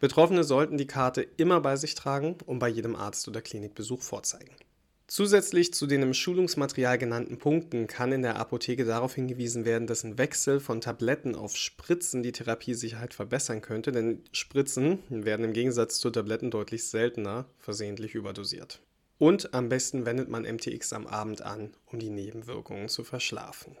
Betroffene 0.00 0.42
sollten 0.42 0.76
die 0.76 0.88
Karte 0.88 1.22
immer 1.22 1.60
bei 1.60 1.76
sich 1.76 1.94
tragen 1.94 2.36
und 2.46 2.58
bei 2.58 2.68
jedem 2.68 2.96
Arzt- 2.96 3.28
oder 3.28 3.42
Klinikbesuch 3.42 4.02
vorzeigen. 4.02 4.56
Zusätzlich 5.10 5.74
zu 5.74 5.88
den 5.88 6.02
im 6.02 6.14
Schulungsmaterial 6.14 6.96
genannten 6.96 7.36
Punkten 7.36 7.88
kann 7.88 8.12
in 8.12 8.22
der 8.22 8.36
Apotheke 8.36 8.84
darauf 8.84 9.16
hingewiesen 9.16 9.64
werden, 9.64 9.88
dass 9.88 10.04
ein 10.04 10.18
Wechsel 10.18 10.60
von 10.60 10.80
Tabletten 10.80 11.34
auf 11.34 11.56
Spritzen 11.56 12.22
die 12.22 12.30
Therapiesicherheit 12.30 13.12
verbessern 13.12 13.60
könnte, 13.60 13.90
denn 13.90 14.22
Spritzen 14.30 15.00
werden 15.08 15.46
im 15.46 15.52
Gegensatz 15.52 15.98
zu 15.98 16.10
Tabletten 16.10 16.52
deutlich 16.52 16.84
seltener 16.84 17.46
versehentlich 17.58 18.14
überdosiert. 18.14 18.82
Und 19.18 19.52
am 19.52 19.68
besten 19.68 20.06
wendet 20.06 20.28
man 20.28 20.44
MTX 20.44 20.92
am 20.92 21.08
Abend 21.08 21.42
an, 21.42 21.74
um 21.86 21.98
die 21.98 22.10
Nebenwirkungen 22.10 22.88
zu 22.88 23.02
verschlafen. 23.02 23.76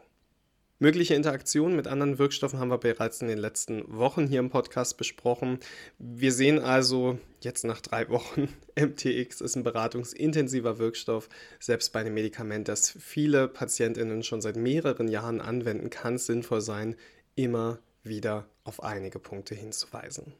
Mögliche 0.82 1.14
Interaktionen 1.14 1.76
mit 1.76 1.86
anderen 1.86 2.18
Wirkstoffen 2.18 2.58
haben 2.58 2.70
wir 2.70 2.78
bereits 2.78 3.20
in 3.20 3.28
den 3.28 3.36
letzten 3.36 3.84
Wochen 3.94 4.26
hier 4.26 4.40
im 4.40 4.48
Podcast 4.48 4.96
besprochen. 4.96 5.58
Wir 5.98 6.32
sehen 6.32 6.58
also 6.58 7.18
jetzt 7.42 7.64
nach 7.64 7.82
drei 7.82 8.08
Wochen, 8.08 8.48
MTX 8.80 9.42
ist 9.42 9.56
ein 9.56 9.62
beratungsintensiver 9.62 10.78
Wirkstoff. 10.78 11.28
Selbst 11.58 11.92
bei 11.92 12.00
einem 12.00 12.14
Medikament, 12.14 12.66
das 12.66 12.96
viele 12.98 13.46
Patientinnen 13.46 14.22
schon 14.22 14.40
seit 14.40 14.56
mehreren 14.56 15.08
Jahren 15.08 15.42
anwenden, 15.42 15.90
kann 15.90 16.14
es 16.14 16.24
sinnvoll 16.24 16.62
sein, 16.62 16.96
immer 17.34 17.78
wieder 18.02 18.48
auf 18.64 18.82
einige 18.82 19.18
Punkte 19.18 19.54
hinzuweisen. 19.54 20.32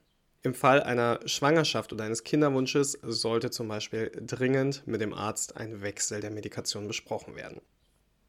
Im 0.43 0.55
Fall 0.55 0.83
einer 0.83 1.21
Schwangerschaft 1.27 1.93
oder 1.93 2.05
eines 2.05 2.25
Kinderwunsches 2.25 2.99
sollte 3.03 3.51
zum 3.51 3.69
Beispiel 3.69 4.11
dringend 4.27 4.87
mit 4.87 5.03
dem 5.03 5.13
Arzt 5.13 5.59
ein 5.59 5.83
Wechsel 5.83 6.23
der 6.23 6.31
Medikation 6.31 6.89
besprochen 6.89 7.37
werden. 7.37 7.61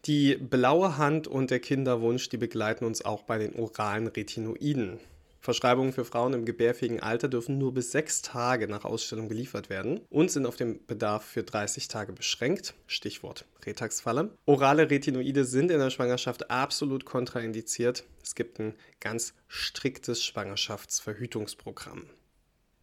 Die 0.06 0.36
blaue 0.36 0.98
Hand 0.98 1.28
und 1.28 1.52
der 1.52 1.60
Kinderwunsch, 1.60 2.28
die 2.30 2.38
begleiten 2.38 2.86
uns 2.86 3.06
auch 3.06 3.22
bei 3.22 3.38
den 3.38 3.56
oralen 3.56 4.08
Retinoiden. 4.08 5.00
Verschreibungen 5.42 5.94
für 5.94 6.06
Frauen 6.06 6.34
im 6.34 6.46
gebärfähigen 6.46 7.00
Alter 7.02 7.28
dürfen 7.28 7.58
nur 7.58 7.74
bis 7.74 7.92
sechs 7.92 8.22
Tage 8.22 8.68
nach 8.68 8.86
Ausstellung 8.86 9.28
geliefert 9.28 9.70
werden 9.70 10.02
und 10.10 10.30
sind 10.30 10.46
auf 10.46 10.56
den 10.56 10.86
Bedarf 10.86 11.26
für 11.26 11.44
30 11.44 11.88
Tage 11.88 12.14
beschränkt. 12.14 12.76
Stichwort 12.88 13.46
Retaxfalle. 13.64 14.36
Orale 14.46 14.90
Retinoide 14.90 15.46
sind 15.46 15.72
in 15.72 15.80
der 15.80 15.90
Schwangerschaft 15.90 16.50
absolut 16.50 17.06
kontraindiziert. 17.06 18.04
Es 18.24 18.36
gibt 18.36 18.60
ein 18.60 18.76
ganz 19.00 19.34
striktes 19.48 20.24
Schwangerschaftsverhütungsprogramm. 20.24 22.06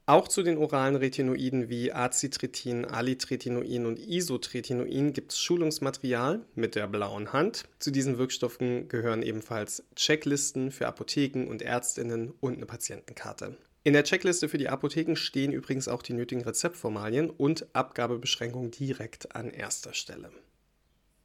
Auch 0.08 0.26
zu 0.26 0.42
den 0.42 0.56
oralen 0.56 0.96
Retinoiden 0.96 1.68
wie 1.68 1.92
Acitretin, 1.92 2.86
Alitretinoin 2.86 3.84
und 3.84 3.98
Isotretinoin 3.98 5.12
gibt 5.12 5.32
es 5.32 5.38
Schulungsmaterial 5.38 6.46
mit 6.54 6.76
der 6.76 6.86
blauen 6.86 7.34
Hand. 7.34 7.64
Zu 7.78 7.90
diesen 7.90 8.16
Wirkstoffen 8.16 8.88
gehören 8.88 9.22
ebenfalls 9.22 9.84
Checklisten 9.96 10.70
für 10.70 10.86
Apotheken 10.86 11.46
und 11.46 11.60
Ärztinnen 11.60 12.32
und 12.40 12.56
eine 12.56 12.64
Patientenkarte. 12.64 13.58
In 13.84 13.92
der 13.92 14.04
Checkliste 14.04 14.48
für 14.48 14.56
die 14.56 14.70
Apotheken 14.70 15.14
stehen 15.14 15.52
übrigens 15.52 15.88
auch 15.88 16.00
die 16.00 16.14
nötigen 16.14 16.40
Rezeptformalien 16.40 17.28
und 17.28 17.66
Abgabebeschränkungen 17.74 18.70
direkt 18.70 19.36
an 19.36 19.50
erster 19.50 19.92
Stelle. 19.92 20.30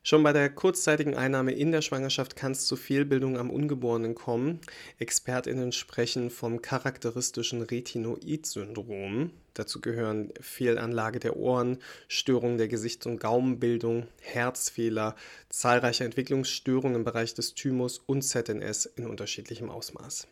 Schon 0.05 0.21
bei 0.21 0.33
der 0.33 0.49
kurzzeitigen 0.49 1.15
Einnahme 1.15 1.53
in 1.53 1.71
der 1.71 1.81
Schwangerschaft 1.81 2.35
kann 2.35 2.51
es 2.51 2.65
zu 2.65 2.75
Fehlbildungen 2.75 3.37
am 3.37 3.49
Ungeborenen 3.49 4.15
kommen. 4.15 4.59
ExpertInnen 4.99 5.71
sprechen 5.71 6.29
vom 6.29 6.61
charakteristischen 6.61 7.61
Retinoid-Syndrom. 7.61 9.31
Dazu 9.53 9.79
gehören 9.79 10.33
Fehlanlage 10.41 11.19
der 11.21 11.37
Ohren, 11.37 11.77
Störungen 12.09 12.57
der 12.57 12.67
Gesichts- 12.67 13.05
und 13.05 13.21
Gaumenbildung, 13.21 14.07
Herzfehler, 14.19 15.15
zahlreiche 15.47 16.03
Entwicklungsstörungen 16.03 16.97
im 16.97 17.03
Bereich 17.05 17.33
des 17.33 17.53
Thymus 17.53 17.99
und 17.99 18.23
ZNS 18.23 18.87
in 18.97 19.07
unterschiedlichem 19.07 19.69
Ausmaß. 19.69 20.27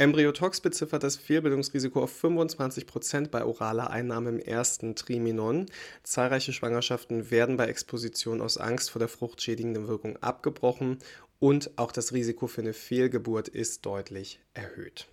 Embryotox 0.00 0.60
beziffert 0.60 1.02
das 1.02 1.16
Fehlbildungsrisiko 1.16 2.04
auf 2.04 2.22
25% 2.22 3.30
bei 3.30 3.44
oraler 3.44 3.90
Einnahme 3.90 4.28
im 4.28 4.38
ersten 4.38 4.94
Triminon. 4.94 5.66
Zahlreiche 6.04 6.52
Schwangerschaften 6.52 7.32
werden 7.32 7.56
bei 7.56 7.66
Exposition 7.66 8.40
aus 8.40 8.58
Angst 8.58 8.92
vor 8.92 9.00
der 9.00 9.08
fruchtschädigenden 9.08 9.88
Wirkung 9.88 10.16
abgebrochen 10.18 10.98
und 11.40 11.72
auch 11.74 11.90
das 11.90 12.12
Risiko 12.12 12.46
für 12.46 12.60
eine 12.60 12.74
Fehlgeburt 12.74 13.48
ist 13.48 13.86
deutlich 13.86 14.38
erhöht. 14.54 15.08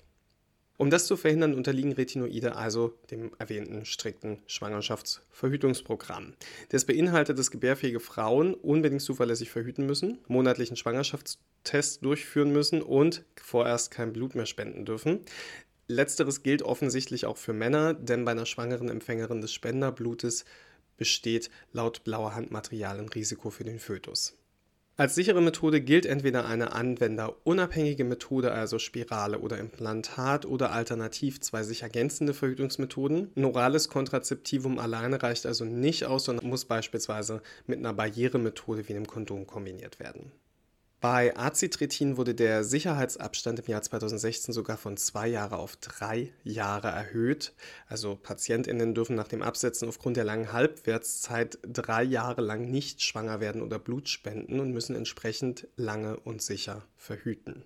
Um 0.78 0.90
das 0.90 1.08
zu 1.08 1.16
verhindern, 1.16 1.54
unterliegen 1.54 1.94
Retinoide 1.94 2.58
also 2.58 2.98
dem 3.10 3.32
erwähnten 3.40 3.86
strikten 3.86 4.40
Schwangerschaftsverhütungsprogramm. 4.46 6.34
Das 6.70 6.84
beinhaltet, 6.84 7.40
dass 7.40 7.50
gebärfähige 7.50 8.02
Frauen 8.02 8.54
unbedingt 8.54 9.02
zuverlässig 9.02 9.52
verhüten 9.52 9.86
müssen, 9.86 10.20
monatlichen 10.28 10.76
Schwangerschaftstest 10.76 12.04
durchführen 12.04 12.52
müssen 12.52 12.82
und 12.82 13.24
vorerst 13.42 13.92
kein 13.92 14.12
Blut 14.12 14.36
mehr 14.36 14.46
spenden 14.46 14.86
dürfen. 14.86 15.22
Letzteres 15.88 16.44
gilt 16.44 16.62
offensichtlich 16.62 17.26
auch 17.26 17.38
für 17.38 17.54
Männer, 17.54 17.94
denn 17.94 18.26
bei 18.26 18.32
einer 18.32 18.46
schwangeren 18.46 18.90
Empfängerin 18.90 19.40
des 19.40 19.54
Spenderblutes 19.54 20.44
besteht 20.98 21.50
laut 21.72 22.04
blauer 22.04 22.36
Handmaterial 22.36 23.00
ein 23.00 23.10
Risiko 23.10 23.50
für 23.50 23.64
den 23.64 23.80
Fötus. 23.80 24.38
Als 24.98 25.14
sichere 25.14 25.42
Methode 25.42 25.82
gilt 25.82 26.06
entweder 26.06 26.46
eine 26.46 26.72
anwenderunabhängige 26.72 28.06
Methode, 28.06 28.54
also 28.54 28.80
Spirale 28.80 29.40
oder 29.40 29.58
Implantat, 29.58 30.46
oder 30.46 30.72
alternativ 30.72 31.42
zwei 31.42 31.64
sich 31.64 31.82
ergänzende 31.82 32.34
Verhütungsmethoden. 32.34 33.30
Ein 33.36 33.44
orales 33.44 33.90
Kontrazeptivum 33.90 34.80
alleine 34.80 35.22
reicht 35.22 35.46
also 35.46 35.66
nicht 35.66 36.06
aus, 36.06 36.24
sondern 36.24 36.48
muss 36.48 36.64
beispielsweise 36.64 37.42
mit 37.68 37.80
einer 37.80 37.92
Barrieremethode 37.92 38.88
wie 38.88 38.94
einem 38.94 39.06
Kondom 39.06 39.46
kombiniert 39.46 40.00
werden. 40.00 40.32
Bei 41.08 41.38
Acitretin 41.38 42.18
wurde 42.18 42.34
der 42.34 42.64
Sicherheitsabstand 42.64 43.60
im 43.60 43.66
Jahr 43.68 43.84
2016 43.84 44.56
sogar 44.56 44.76
von 44.76 44.98
zwei 44.98 45.28
Jahre 45.28 45.58
auf 45.58 45.76
drei 45.76 46.34
Jahre 46.44 46.88
erhöht. 46.88 47.54
Also 47.88 48.16
PatientInnen 48.16 48.96
dürfen 48.96 49.16
nach 49.16 49.28
dem 49.28 49.44
Absetzen 49.44 49.88
aufgrund 49.88 50.18
der 50.18 50.24
langen 50.24 50.52
Halbwertszeit 50.52 51.60
drei 51.62 52.02
Jahre 52.02 52.42
lang 52.42 52.72
nicht 52.72 53.04
schwanger 53.04 53.40
werden 53.40 53.62
oder 53.62 53.78
Blut 53.78 54.10
spenden 54.10 54.60
und 54.60 54.72
müssen 54.72 54.96
entsprechend 54.96 55.68
lange 55.76 56.20
und 56.22 56.42
sicher 56.42 56.82
verhüten. 56.98 57.62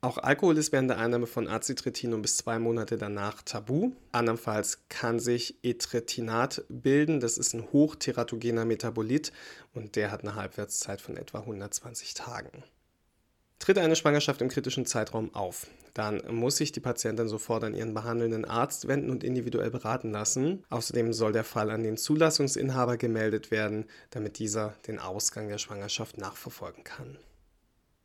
Auch 0.00 0.16
Alkohol 0.16 0.56
ist 0.56 0.72
während 0.72 0.88
der 0.88 0.98
Einnahme 0.98 1.26
von 1.26 1.46
Acitretin 1.46 2.14
um 2.14 2.22
bis 2.22 2.38
zwei 2.38 2.58
Monate 2.58 2.96
danach 2.96 3.42
tabu. 3.42 3.92
Andernfalls 4.12 4.84
kann 4.88 5.20
sich 5.20 5.62
Etretinat 5.62 6.64
bilden. 6.70 7.20
Das 7.20 7.36
ist 7.36 7.52
ein 7.52 7.70
hochteratogener 7.70 8.64
Metabolit 8.64 9.30
und 9.74 9.94
der 9.94 10.10
hat 10.10 10.22
eine 10.22 10.36
Halbwertszeit 10.36 11.02
von 11.02 11.18
etwa 11.18 11.40
120 11.40 12.14
Tagen. 12.14 12.64
Tritt 13.58 13.78
eine 13.78 13.96
Schwangerschaft 13.96 14.40
im 14.40 14.48
kritischen 14.48 14.86
Zeitraum 14.86 15.34
auf, 15.34 15.66
dann 15.92 16.22
muss 16.32 16.56
sich 16.58 16.70
die 16.70 16.80
Patientin 16.80 17.28
sofort 17.28 17.64
an 17.64 17.74
ihren 17.74 17.92
behandelnden 17.92 18.44
Arzt 18.44 18.86
wenden 18.86 19.10
und 19.10 19.24
individuell 19.24 19.70
beraten 19.70 20.12
lassen. 20.12 20.62
Außerdem 20.70 21.12
soll 21.12 21.32
der 21.32 21.42
Fall 21.42 21.70
an 21.70 21.82
den 21.82 21.96
Zulassungsinhaber 21.96 22.96
gemeldet 22.96 23.50
werden, 23.50 23.84
damit 24.10 24.38
dieser 24.38 24.74
den 24.86 25.00
Ausgang 25.00 25.48
der 25.48 25.58
Schwangerschaft 25.58 26.16
nachverfolgen 26.16 26.84
kann. 26.84 27.18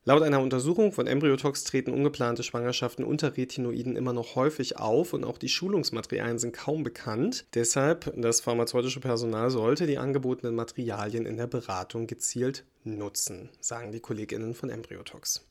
Laut 0.06 0.22
einer 0.22 0.42
Untersuchung 0.42 0.92
von 0.92 1.08
Embryotox 1.08 1.64
treten 1.64 1.94
ungeplante 1.94 2.44
Schwangerschaften 2.44 3.06
unter 3.06 3.38
Retinoiden 3.38 3.96
immer 3.96 4.12
noch 4.12 4.36
häufig 4.36 4.78
auf 4.78 5.14
und 5.14 5.24
auch 5.24 5.38
die 5.38 5.48
Schulungsmaterialien 5.48 6.40
sind 6.40 6.52
kaum 6.54 6.84
bekannt. 6.84 7.46
Deshalb, 7.54 8.14
das 8.18 8.42
pharmazeutische 8.42 9.00
Personal 9.00 9.50
sollte 9.50 9.88
die 9.88 9.98
angebotenen 9.98 10.56
Materialien 10.56 11.26
in 11.26 11.38
der 11.38 11.48
Beratung 11.48 12.06
gezielt 12.06 12.66
nutzen, 12.84 13.48
sagen 13.62 13.94
die 13.94 14.02
KollegInnen 14.02 14.56
von 14.56 14.70
Embryotox. 14.70 15.46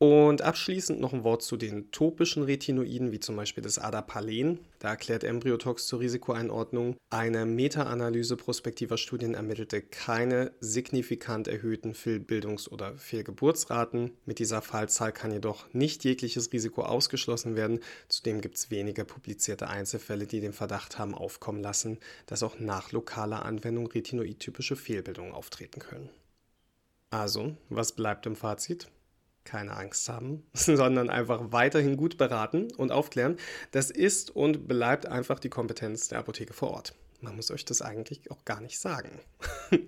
Und 0.00 0.42
abschließend 0.42 1.00
noch 1.00 1.12
ein 1.12 1.24
Wort 1.24 1.42
zu 1.42 1.56
den 1.56 1.90
topischen 1.90 2.44
Retinoiden, 2.44 3.10
wie 3.10 3.18
zum 3.18 3.34
Beispiel 3.34 3.64
das 3.64 3.80
Adapalen. 3.80 4.60
Da 4.78 4.90
erklärt 4.90 5.24
Embryotox 5.24 5.88
zur 5.88 5.98
Risikoeinordnung, 5.98 6.96
eine 7.10 7.44
Meta-Analyse 7.44 8.36
prospektiver 8.36 8.96
Studien 8.96 9.34
ermittelte 9.34 9.82
keine 9.82 10.52
signifikant 10.60 11.48
erhöhten 11.48 11.94
Fehlbildungs- 11.94 12.68
oder 12.68 12.94
Fehlgeburtsraten. 12.96 14.12
Mit 14.24 14.38
dieser 14.38 14.62
Fallzahl 14.62 15.10
kann 15.10 15.32
jedoch 15.32 15.72
nicht 15.74 16.04
jegliches 16.04 16.52
Risiko 16.52 16.82
ausgeschlossen 16.82 17.56
werden. 17.56 17.80
Zudem 18.06 18.40
gibt 18.40 18.56
es 18.56 18.70
weniger 18.70 19.02
publizierte 19.02 19.68
Einzelfälle, 19.68 20.28
die 20.28 20.40
den 20.40 20.52
Verdacht 20.52 21.00
haben 21.00 21.16
aufkommen 21.16 21.60
lassen, 21.60 21.98
dass 22.26 22.44
auch 22.44 22.60
nach 22.60 22.92
lokaler 22.92 23.44
Anwendung 23.44 23.88
retinoidtypische 23.88 24.76
Fehlbildungen 24.76 25.32
auftreten 25.32 25.80
können. 25.80 26.08
Also, 27.10 27.56
was 27.68 27.92
bleibt 27.92 28.26
im 28.26 28.36
Fazit? 28.36 28.86
Keine 29.48 29.76
Angst 29.76 30.08
haben, 30.08 30.46
sondern 30.52 31.10
einfach 31.10 31.50
weiterhin 31.50 31.96
gut 31.96 32.18
beraten 32.18 32.68
und 32.76 32.92
aufklären. 32.92 33.36
Das 33.72 33.90
ist 33.90 34.30
und 34.34 34.68
bleibt 34.68 35.06
einfach 35.06 35.40
die 35.40 35.48
Kompetenz 35.48 36.08
der 36.08 36.18
Apotheke 36.18 36.52
vor 36.52 36.70
Ort. 36.70 36.94
Man 37.20 37.34
muss 37.34 37.50
euch 37.50 37.64
das 37.64 37.82
eigentlich 37.82 38.30
auch 38.30 38.44
gar 38.44 38.60
nicht 38.60 38.78
sagen. 38.78 39.10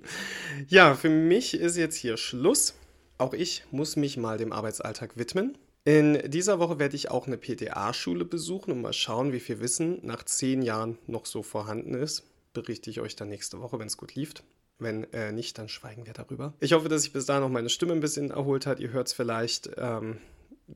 ja, 0.67 0.95
für 0.95 1.11
mich 1.11 1.55
ist 1.55 1.77
jetzt 1.77 1.97
hier 1.97 2.17
Schluss. 2.17 2.75
Auch 3.19 3.35
ich 3.35 3.65
muss 3.71 3.97
mich 3.97 4.17
mal 4.17 4.39
dem 4.39 4.53
Arbeitsalltag 4.53 5.17
widmen. 5.17 5.57
In 5.85 6.31
dieser 6.31 6.59
Woche 6.59 6.79
werde 6.79 6.97
ich 6.97 7.11
auch 7.11 7.27
eine 7.27 7.39
PTA-Schule 7.39 8.25
besuchen 8.25 8.73
und 8.73 8.83
mal 8.83 8.93
schauen, 8.93 9.33
wie 9.33 9.41
viel 9.41 9.61
Wissen 9.61 9.99
nach 10.03 10.25
zehn 10.25 10.63
Jahren 10.63 10.99
noch 11.07 11.25
so 11.25 11.43
vorhanden 11.43 11.95
ist. 11.95 12.25
Berichte 12.53 12.91
ich 12.91 13.01
euch 13.01 13.17
dann 13.17 13.29
nächste 13.29 13.61
Woche, 13.61 13.79
wenn 13.79 13.87
es 13.87 13.97
gut 13.97 14.15
lief. 14.15 14.35
Wenn 14.81 15.05
äh, 15.13 15.33
nicht, 15.33 15.59
dann 15.59 15.69
schweigen 15.69 16.07
wir 16.07 16.13
darüber. 16.13 16.55
Ich 16.61 16.73
hoffe, 16.73 16.89
dass 16.89 17.03
sich 17.03 17.13
bis 17.13 17.27
dahin 17.27 17.43
noch 17.43 17.51
meine 17.51 17.69
Stimme 17.69 17.93
ein 17.93 18.01
bisschen 18.01 18.31
erholt 18.31 18.67
hat. 18.67 18.81
Ihr 18.81 18.93
hört 18.93 19.09
es 19.09 19.13
vielleicht. 19.13 19.71
Ähm, 19.77 20.19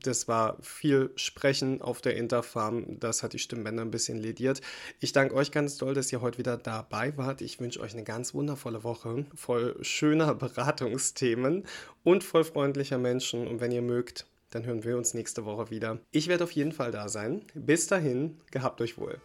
das 0.03 0.27
war 0.27 0.57
viel 0.61 1.11
Sprechen 1.15 1.81
auf 1.81 2.01
der 2.01 2.15
Interfarm. 2.15 2.99
Das 2.99 3.23
hat 3.23 3.33
die 3.33 3.39
Stimmbänder 3.39 3.83
ein 3.83 3.91
bisschen 3.91 4.17
lediert. 4.17 4.61
Ich 4.99 5.13
danke 5.13 5.35
euch 5.35 5.51
ganz 5.51 5.77
doll, 5.77 5.93
dass 5.93 6.11
ihr 6.11 6.21
heute 6.21 6.37
wieder 6.37 6.57
dabei 6.57 7.17
wart. 7.17 7.41
Ich 7.41 7.59
wünsche 7.59 7.79
euch 7.79 7.93
eine 7.93 8.03
ganz 8.03 8.33
wundervolle 8.33 8.83
Woche, 8.83 9.25
voll 9.33 9.77
schöner 9.81 10.35
Beratungsthemen 10.35 11.63
und 12.03 12.23
voll 12.23 12.43
freundlicher 12.43 12.97
Menschen. 12.97 13.47
Und 13.47 13.61
wenn 13.61 13.71
ihr 13.71 13.81
mögt, 13.81 14.25
dann 14.49 14.65
hören 14.65 14.83
wir 14.83 14.97
uns 14.97 15.13
nächste 15.13 15.45
Woche 15.45 15.69
wieder. 15.69 15.99
Ich 16.11 16.27
werde 16.27 16.43
auf 16.43 16.51
jeden 16.51 16.71
Fall 16.71 16.91
da 16.91 17.09
sein. 17.09 17.43
Bis 17.53 17.87
dahin, 17.87 18.39
gehabt 18.51 18.81
euch 18.81 18.97
wohl. 18.97 19.19